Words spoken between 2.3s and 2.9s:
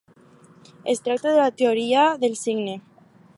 signe.